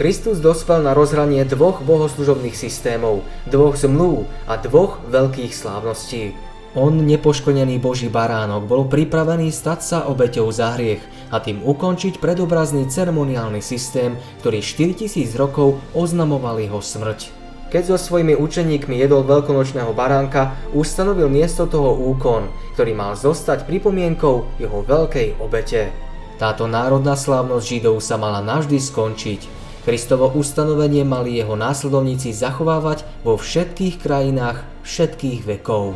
Kristus 0.06 0.38
dospel 0.38 0.86
na 0.86 0.94
rozhranie 0.94 1.42
dvoch 1.50 1.82
bohoslužobných 1.82 2.54
systémov, 2.54 3.26
dvoch 3.50 3.74
zmluv 3.74 4.30
a 4.46 4.54
dvoch 4.54 5.02
veľkých 5.10 5.50
slávností. 5.50 6.30
On, 6.78 6.94
nepoškodený 6.94 7.82
Boží 7.82 8.06
baránok, 8.06 8.70
bol 8.70 8.86
pripravený 8.86 9.50
stať 9.50 9.80
sa 9.82 9.98
obeťou 10.06 10.46
za 10.54 10.78
hriech 10.78 11.02
a 11.34 11.42
tým 11.42 11.58
ukončiť 11.66 12.22
predobrazný 12.22 12.86
ceremoniálny 12.86 13.66
systém, 13.66 14.14
ktorý 14.46 14.62
4000 14.62 15.10
rokov 15.42 15.82
oznamoval 15.98 16.62
jeho 16.62 16.86
smrť. 16.86 17.34
Keď 17.74 17.84
so 17.90 17.98
svojimi 17.98 18.38
učeníkmi 18.38 19.02
jedol 19.02 19.26
veľkonočného 19.26 19.90
baránka, 19.98 20.54
ustanovil 20.78 21.34
miesto 21.34 21.66
toho 21.66 21.98
úkon, 22.14 22.54
ktorý 22.78 22.94
mal 22.94 23.18
zostať 23.18 23.66
pripomienkou 23.66 24.54
jeho 24.62 24.80
veľkej 24.86 25.42
obete. 25.42 25.90
Táto 26.38 26.70
národná 26.70 27.18
slávnosť 27.18 27.66
Židov 27.66 28.06
sa 28.06 28.22
mala 28.22 28.46
navždy 28.46 28.78
skončiť 28.78 29.65
Kristovo 29.86 30.34
ustanovenie 30.34 31.06
mali 31.06 31.38
jeho 31.38 31.54
následovníci 31.54 32.34
zachovávať 32.34 33.06
vo 33.22 33.38
všetkých 33.38 34.02
krajinách 34.02 34.66
všetkých 34.82 35.46
vekov. 35.46 35.94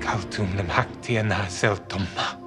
Kautum 0.00 0.48
lem 0.56 0.72
haktia 0.72 1.20
naseltomma. 1.20 2.40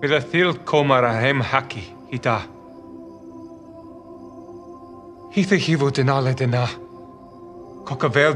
Bydd 0.00 0.16
y 0.16 0.22
thil 0.32 0.56
comar 0.64 1.04
a 1.04 1.20
hem 1.20 1.44
haki 1.44 1.84
i 2.08 2.16
da. 2.16 2.48
Hith 5.36 5.52
y 5.52 5.60
hifo 5.60 5.92
dynaled 5.92 6.40
yna. 6.40 6.64
Coc 7.84 8.00
a 8.00 8.08
fel 8.08 8.32